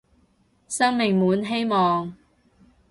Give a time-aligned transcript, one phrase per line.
[0.67, 2.15] 生命滿希望